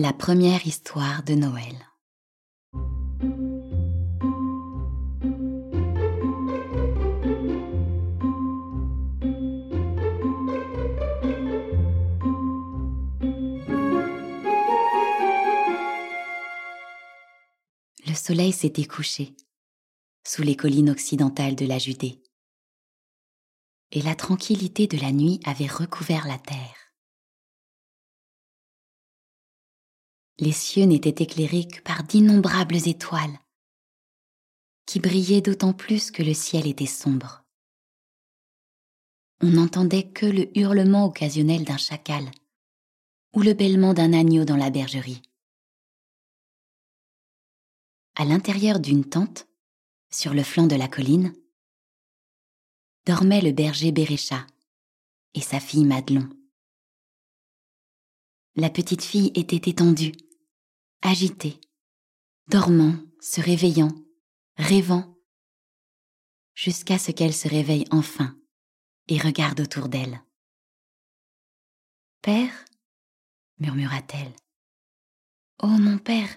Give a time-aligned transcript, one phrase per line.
[0.00, 1.74] La première histoire de Noël.
[18.06, 19.34] Le soleil s'était couché
[20.24, 22.22] sous les collines occidentales de la Judée,
[23.90, 26.87] et la tranquillité de la nuit avait recouvert la terre.
[30.40, 33.38] Les cieux n'étaient éclairés que par d'innombrables étoiles,
[34.86, 37.44] qui brillaient d'autant plus que le ciel était sombre.
[39.40, 42.30] On n'entendait que le hurlement occasionnel d'un chacal
[43.34, 45.22] ou le bêlement d'un agneau dans la bergerie.
[48.16, 49.46] À l'intérieur d'une tente,
[50.10, 51.34] sur le flanc de la colline,
[53.06, 54.46] dormait le berger Bérécha
[55.34, 56.28] et sa fille Madelon.
[58.56, 60.12] La petite fille était étendue,
[61.02, 61.60] agitée,
[62.48, 63.92] dormant, se réveillant,
[64.56, 65.16] rêvant,
[66.54, 68.36] jusqu'à ce qu'elle se réveille enfin
[69.08, 70.22] et regarde autour d'elle.
[72.22, 72.64] Père?
[73.58, 74.34] murmura-t-elle.
[75.62, 76.28] Oh mon père,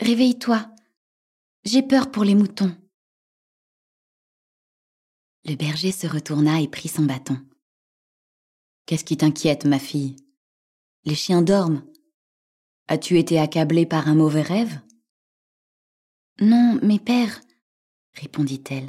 [0.00, 0.70] réveille-toi.
[1.64, 2.76] J'ai peur pour les moutons.
[5.44, 7.38] Le berger se retourna et prit son bâton.
[8.86, 10.16] Qu'est-ce qui t'inquiète, ma fille?
[11.04, 11.89] Les chiens dorment.
[12.90, 14.80] As-tu été accablé par un mauvais rêve?
[16.40, 17.40] Non, mais père,
[18.14, 18.88] répondit-elle.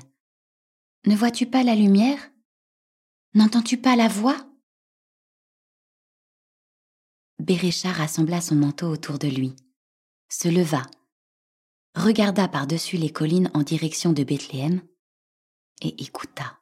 [1.05, 2.31] Ne vois-tu pas la lumière?
[3.35, 4.43] N'entends-tu pas la voix?
[7.37, 9.55] Bérécha rassembla son manteau autour de lui,
[10.29, 10.81] se leva,
[11.93, 14.81] regarda par-dessus les collines en direction de Bethléem
[15.83, 16.59] et écouta.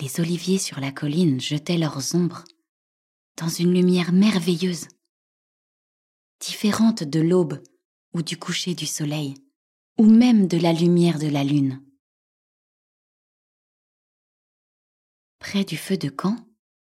[0.00, 2.44] Les oliviers sur la colline jetaient leurs ombres
[3.36, 4.88] dans une lumière merveilleuse,
[6.40, 7.62] différente de l'aube
[8.12, 9.34] ou du coucher du soleil,
[9.98, 11.82] ou même de la lumière de la lune.
[15.38, 16.36] Près du feu de camp,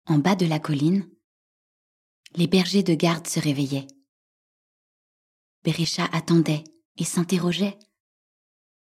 [0.06, 1.09] en bas de la colline,
[2.36, 3.88] les bergers de garde se réveillaient.
[5.64, 6.64] Bérécha attendait
[6.97, 7.78] et s'interrogeait,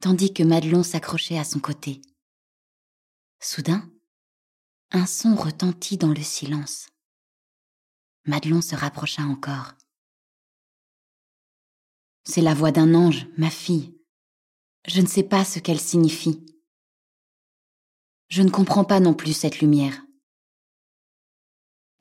[0.00, 2.02] tandis que Madelon s'accrochait à son côté.
[3.40, 3.90] Soudain,
[4.90, 6.88] un son retentit dans le silence.
[8.28, 9.72] Madelon se rapprocha encore.
[12.24, 13.98] C'est la voix d'un ange, ma fille.
[14.86, 16.44] Je ne sais pas ce qu'elle signifie.
[18.28, 20.04] Je ne comprends pas non plus cette lumière.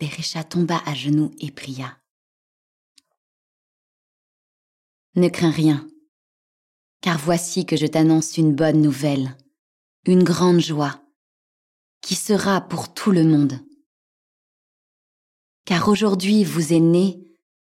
[0.02, 1.98] Bérécha tomba à genoux et pria.
[5.16, 5.88] Ne crains rien,
[7.00, 9.38] car voici que je t'annonce une bonne nouvelle,
[10.06, 11.02] une grande joie,
[12.02, 13.66] qui sera pour tout le monde
[15.68, 17.20] car aujourd'hui vous est né,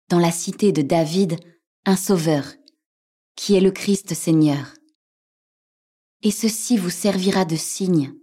[0.08, 1.38] dans la cité de David,
[1.86, 2.46] un Sauveur,
[3.36, 4.74] qui est le Christ Seigneur.
[6.22, 8.14] Et ceci vous servira de signe.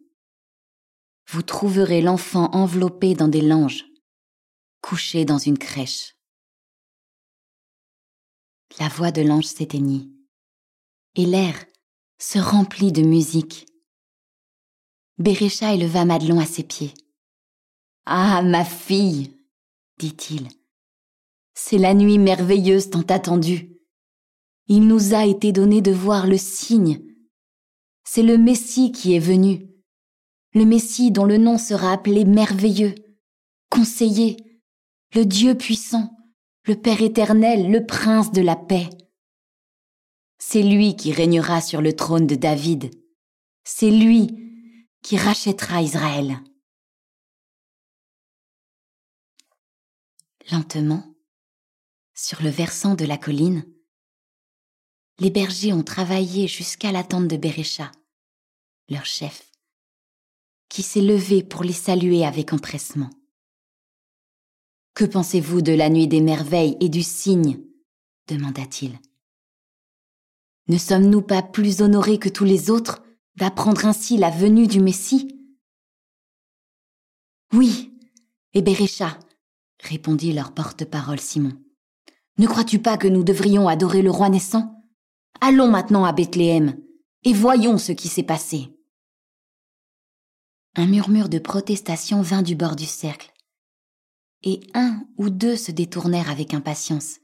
[1.28, 3.84] Vous trouverez l'enfant enveloppé dans des langes,
[4.80, 6.16] couché dans une crèche.
[8.78, 10.10] La voix de l'ange s'éteignit,
[11.16, 11.66] et l'air
[12.18, 13.66] se remplit de musique.
[15.18, 16.94] Bérécha éleva Madelon à ses pieds.
[18.06, 19.35] Ah, ma fille,
[19.98, 20.48] dit-il.
[21.54, 23.72] C'est la nuit merveilleuse tant attendue.
[24.68, 27.00] Il nous a été donné de voir le signe.
[28.04, 29.68] C'est le Messie qui est venu.
[30.54, 32.94] Le Messie dont le nom sera appelé merveilleux,
[33.70, 34.36] conseiller,
[35.14, 36.10] le Dieu puissant,
[36.66, 38.88] le Père éternel, le Prince de la paix.
[40.38, 42.90] C'est lui qui régnera sur le trône de David.
[43.64, 44.28] C'est lui
[45.02, 46.38] qui rachètera Israël.
[50.52, 51.16] Lentement,
[52.14, 53.66] sur le versant de la colline,
[55.18, 57.90] les bergers ont travaillé jusqu'à la tente de Bérécha,
[58.88, 59.50] leur chef,
[60.68, 63.10] qui s'est levé pour les saluer avec empressement.
[64.94, 67.60] Que pensez-vous de la nuit des merveilles et du cygne?
[68.28, 68.98] demanda-t-il.
[70.68, 73.02] Ne sommes-nous pas plus honorés que tous les autres
[73.34, 75.28] d'apprendre ainsi la venue du Messie?
[77.52, 77.92] Oui,
[78.52, 79.18] et Bérécha,
[79.86, 81.52] répondit leur porte-parole Simon.
[82.38, 84.84] Ne crois-tu pas que nous devrions adorer le roi naissant?
[85.40, 86.78] Allons maintenant à Bethléem
[87.24, 88.68] et voyons ce qui s'est passé.
[90.74, 93.32] Un murmure de protestation vint du bord du cercle,
[94.42, 97.18] et un ou deux se détournèrent avec impatience,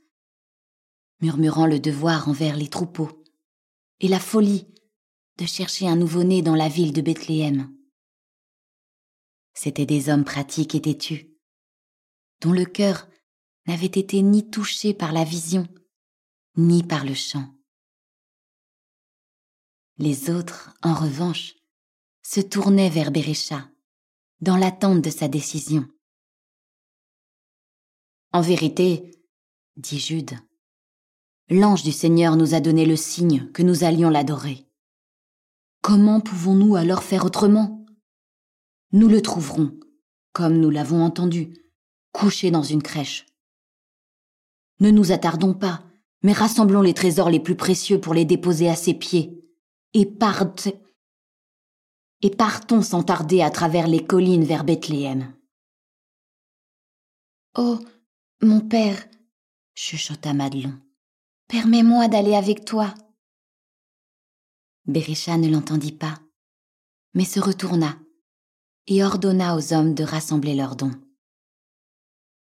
[1.21, 3.11] murmurant le devoir envers les troupeaux
[4.01, 4.67] et la folie
[5.39, 7.71] de chercher un nouveau-né dans la ville de Bethléem.
[9.55, 11.32] C'étaient des hommes pratiques et têtus,
[12.43, 13.09] dont le cœur
[13.67, 15.67] n'avait été ni touché par la vision,
[16.57, 17.55] ni par le chant.
[19.99, 21.55] Les autres, en revanche,
[22.23, 23.71] se tournaient vers Bérécha,
[24.41, 25.89] dans l'attente de sa décision.
[28.33, 29.13] En vérité,
[29.77, 30.33] dit Jude,
[31.49, 34.67] l'ange du Seigneur nous a donné le signe que nous allions l'adorer.
[35.81, 37.87] Comment pouvons-nous alors faire autrement?
[38.91, 39.79] Nous le trouverons,
[40.33, 41.55] comme nous l'avons entendu,
[42.13, 43.27] couché dans une crèche.
[44.81, 45.83] Ne nous attardons pas,
[46.23, 49.43] mais rassemblons les trésors les plus précieux pour les déposer à ses pieds,
[49.95, 50.81] et partons,
[52.23, 55.35] et partons sans tarder à travers les collines vers Bethléem.
[57.57, 57.79] Oh,
[58.41, 59.05] mon père,
[59.75, 60.79] chuchota Madelon,
[61.49, 62.95] permets-moi d'aller avec toi.
[64.87, 66.19] Berisha ne l'entendit pas,
[67.15, 67.97] mais se retourna
[68.87, 71.02] et ordonna aux hommes de rassembler leurs dons.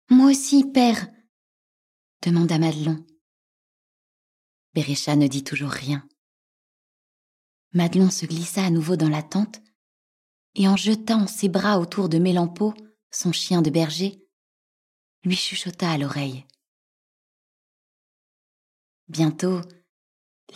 [0.08, 1.08] Moi aussi, père,
[2.22, 3.04] demanda Madelon.
[4.72, 6.06] Berisha ne dit toujours rien.
[7.72, 9.60] Madelon se glissa à nouveau dans la tente
[10.54, 12.72] et en jetant ses bras autour de Mélampo,
[13.10, 14.24] son chien de berger,
[15.24, 16.46] lui chuchota à l'oreille.
[19.08, 19.60] Bientôt,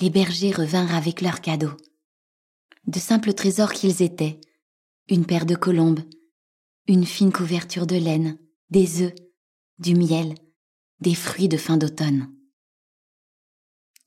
[0.00, 1.76] les bergers revinrent avec leurs cadeaux.
[2.86, 4.40] De simples trésors qu'ils étaient,
[5.08, 6.04] une paire de colombes,
[6.86, 8.38] une fine couverture de laine,
[8.70, 9.14] des œufs,
[9.80, 10.34] du miel,
[11.00, 12.30] des fruits de fin d'automne.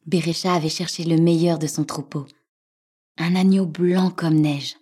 [0.06, 2.28] Bérécha avait cherché le meilleur de son troupeau,
[3.18, 4.78] un agneau blanc comme neige.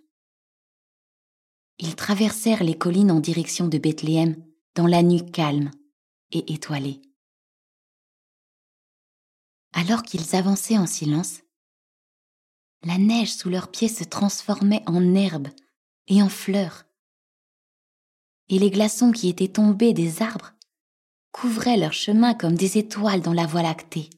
[1.80, 4.36] Ils traversèrent les collines en direction de Bethléem
[4.76, 5.72] dans la nuit calme
[6.32, 7.02] et étoilée.
[9.74, 11.42] Alors qu'ils avançaient en silence,
[12.84, 15.48] la neige sous leurs pieds se transformait en herbe
[16.08, 16.84] et en fleurs,
[18.50, 20.54] et les glaçons qui étaient tombés des arbres
[21.32, 24.10] couvraient leur chemin comme des étoiles dans la voie lactée.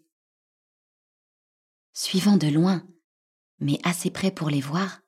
[1.94, 2.86] Suivant de loin,
[3.60, 5.01] mais assez près pour les voir,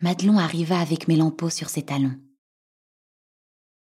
[0.00, 2.18] Madelon arriva avec Mélampo sur ses talons.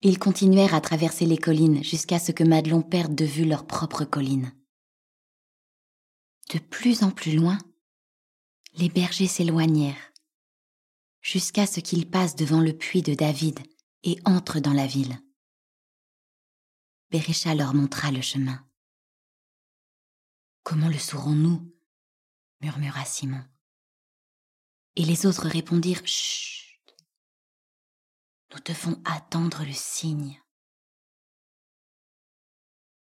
[0.02, 4.04] Ils continuèrent à traverser les collines jusqu'à ce que Madelon perde de vue leur propre
[4.04, 4.52] colline.
[6.52, 7.58] De plus en plus loin,
[8.74, 10.12] les bergers s'éloignèrent,
[11.20, 13.58] jusqu'à ce qu'ils passent devant le puits de David
[14.04, 15.18] et entrent dans la ville.
[17.10, 18.66] Bérécha leur montra le chemin.
[20.62, 21.74] Comment le saurons-nous?
[22.60, 23.44] murmura Simon.
[24.96, 26.58] Et les autres répondirent Chut
[28.52, 30.40] nous devons attendre le signe.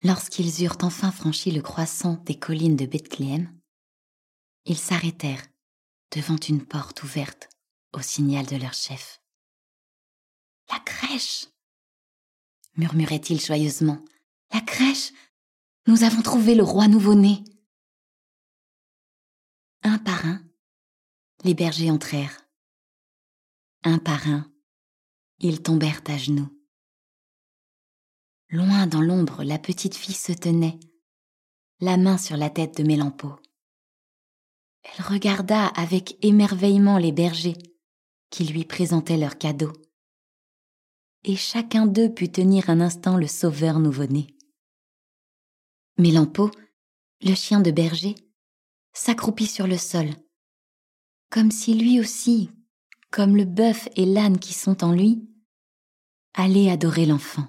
[0.03, 3.57] Lorsqu'ils eurent enfin franchi le croissant des collines de Bethléem,
[4.65, 5.45] ils s'arrêtèrent
[6.11, 7.49] devant une porte ouverte
[7.93, 9.21] au signal de leur chef.
[10.69, 11.47] La crèche
[12.75, 13.99] murmurait-il joyeusement.
[14.53, 15.11] La crèche
[15.87, 17.43] Nous avons trouvé le roi nouveau-né.
[19.83, 20.41] Un par un,
[21.43, 22.47] les bergers entrèrent.
[23.83, 24.49] Un par un,
[25.39, 26.49] ils tombèrent à genoux.
[28.49, 30.79] Loin dans l'ombre, la petite fille se tenait,
[31.79, 33.35] la main sur la tête de Mélampo.
[34.83, 37.57] Elle regarda avec émerveillement les bergers
[38.29, 39.73] qui lui présentaient leurs cadeaux.
[41.23, 44.27] Et chacun d'eux put tenir un instant le sauveur nouveau-né.
[45.97, 46.51] Mélampo,
[47.21, 48.15] le chien de berger,
[48.93, 50.09] s'accroupit sur le sol,
[51.29, 52.49] comme si lui aussi,
[53.11, 55.27] comme le bœuf et l'âne qui sont en lui,
[56.35, 57.45] Allez adorer l'enfant.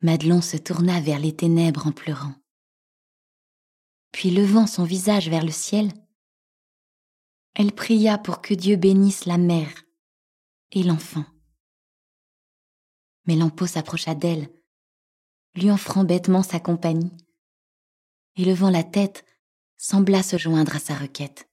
[0.00, 2.34] Madelon se tourna vers les ténèbres en pleurant.
[4.12, 5.92] Puis levant son visage vers le ciel,
[7.54, 9.84] elle pria pour que Dieu bénisse la mère
[10.72, 11.26] et l'enfant.
[13.26, 14.50] Mais Lampo s'approcha d'elle,
[15.54, 17.12] lui offrant bêtement sa compagnie,
[18.36, 19.24] et levant la tête,
[19.76, 21.48] sembla se joindre à sa requête.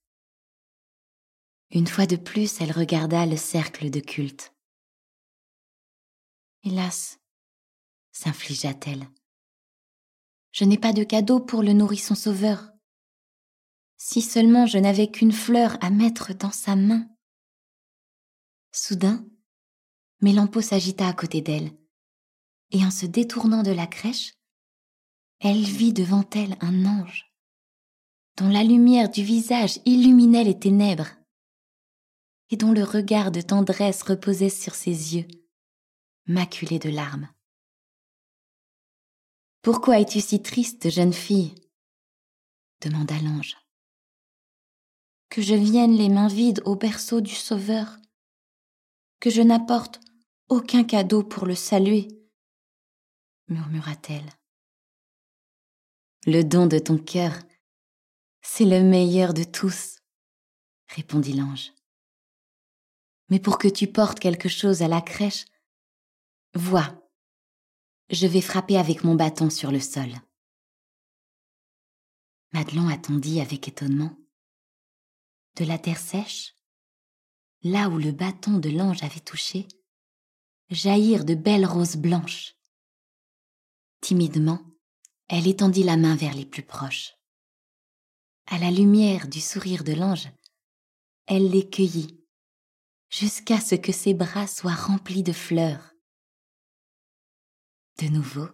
[1.72, 4.54] Une fois de plus, elle regarda le cercle de culte.
[6.64, 7.20] Hélas,
[8.12, 9.08] s'infligea-t-elle.
[10.52, 12.72] Je n'ai pas de cadeau pour le nourrisson sauveur.
[13.98, 17.08] Si seulement je n'avais qu'une fleur à mettre dans sa main.
[18.74, 19.26] Soudain,
[20.22, 21.72] Mélampo s'agita à côté d'elle,
[22.70, 24.34] et en se détournant de la crèche,
[25.40, 27.34] elle vit devant elle un ange,
[28.38, 31.10] dont la lumière du visage illuminait les ténèbres,
[32.52, 35.28] et dont le regard de tendresse reposait sur ses yeux
[36.28, 37.30] maculée de larmes.
[39.64, 41.56] Pourquoi es-tu si triste, jeune fille?
[42.80, 43.58] demanda l'ange.
[45.30, 47.98] Que je vienne les mains vides au berceau du Sauveur,
[49.20, 50.00] que je n'apporte
[50.52, 52.10] aucun cadeau pour le saluer,
[53.48, 54.30] murmura-t-elle.
[56.28, 57.32] Le don de ton cœur,
[58.42, 60.02] c'est le meilleur de tous,
[60.90, 61.72] répondit l'ange.
[63.30, 65.46] Mais pour que tu portes quelque chose à la crèche,
[66.54, 67.02] vois,
[68.10, 70.12] je vais frapper avec mon bâton sur le sol.
[72.52, 74.18] Madelon attendit avec étonnement.
[75.56, 76.56] De la terre sèche,
[77.64, 79.66] là où le bâton de l'ange avait touché,
[80.72, 82.56] jaillirent de belles roses blanches.
[84.00, 84.62] Timidement,
[85.28, 87.14] elle étendit la main vers les plus proches.
[88.48, 90.30] À la lumière du sourire de l'ange,
[91.28, 92.26] elle les cueillit,
[93.10, 95.94] jusqu'à ce que ses bras soient remplis de fleurs.
[98.00, 98.48] De nouveau,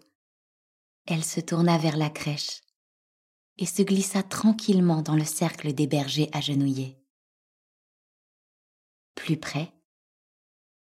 [1.05, 2.61] elle se tourna vers la crèche
[3.57, 6.99] et se glissa tranquillement dans le cercle des bergers agenouillés.
[9.15, 9.73] Plus près,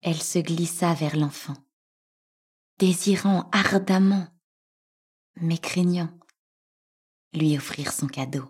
[0.04, 1.56] elle se glissa vers l'enfant,
[2.78, 4.28] désirant ardemment,
[5.36, 6.10] mais craignant,
[7.32, 8.44] lui offrir son cadeau.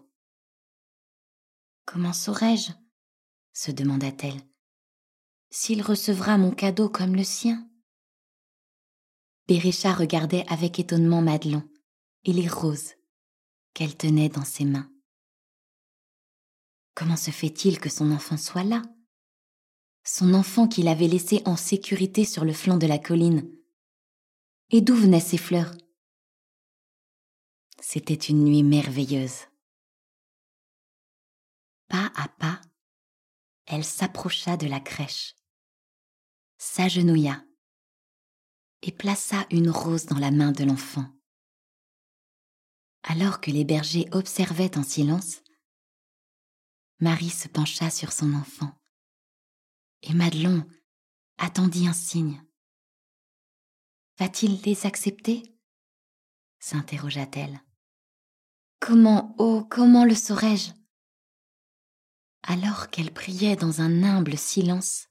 [1.86, 2.72] Comment saurais-je,
[3.52, 4.40] se demanda-t-elle,
[5.50, 7.70] s'il recevra mon cadeau comme le sien?
[9.46, 11.62] Bérécha regardait avec étonnement Madelon
[12.24, 12.94] et les roses
[13.74, 14.90] qu'elle tenait dans ses mains.
[16.96, 18.82] Comment se fait-il que son enfant soit là?
[20.04, 23.50] Son enfant qu'il avait laissé en sécurité sur le flanc de la colline.
[24.70, 25.74] Et d'où venaient ces fleurs?
[27.80, 29.46] C'était une nuit merveilleuse.
[31.88, 32.60] Pas à pas,
[33.66, 35.36] elle s'approcha de la crèche,
[36.58, 37.44] s'agenouilla
[38.82, 41.06] et plaça une rose dans la main de l'enfant.
[43.02, 45.42] Alors que les bergers observaient en silence,
[47.00, 48.72] Marie se pencha sur son enfant,
[50.04, 50.66] et Madelon
[51.38, 52.42] attendit un signe.
[54.18, 55.42] Va-t-il les accepter?
[56.60, 57.60] s'interrogea-t-elle.
[58.80, 60.72] Comment, oh, comment le saurais-je?
[62.42, 65.08] Alors qu'elle priait dans un humble silence,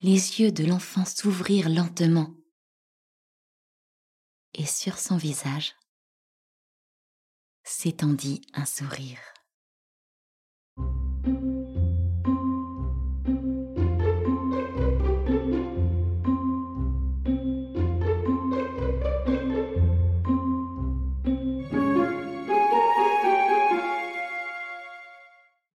[0.00, 2.34] les yeux de l'enfant s'ouvrirent lentement,
[4.54, 5.74] et sur son visage,
[7.62, 9.33] s'étendit un sourire.